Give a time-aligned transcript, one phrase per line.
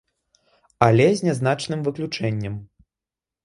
[0.87, 2.59] Але з нязначным выключэннем.